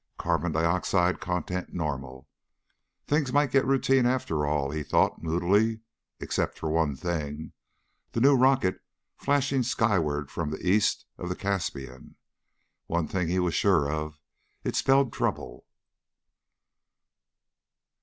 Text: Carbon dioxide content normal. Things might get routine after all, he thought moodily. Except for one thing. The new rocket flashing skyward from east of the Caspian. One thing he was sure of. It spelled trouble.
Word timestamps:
Carbon 0.17 0.51
dioxide 0.51 1.19
content 1.19 1.75
normal. 1.75 2.27
Things 3.05 3.31
might 3.31 3.51
get 3.51 3.67
routine 3.67 4.07
after 4.07 4.47
all, 4.47 4.71
he 4.71 4.81
thought 4.81 5.21
moodily. 5.21 5.81
Except 6.19 6.57
for 6.57 6.71
one 6.71 6.95
thing. 6.95 7.51
The 8.13 8.19
new 8.19 8.35
rocket 8.35 8.79
flashing 9.15 9.61
skyward 9.61 10.31
from 10.31 10.55
east 10.59 11.05
of 11.19 11.29
the 11.29 11.35
Caspian. 11.35 12.15
One 12.87 13.07
thing 13.07 13.27
he 13.27 13.37
was 13.37 13.53
sure 13.53 13.91
of. 13.91 14.19
It 14.63 14.75
spelled 14.75 15.13
trouble. 15.13 15.67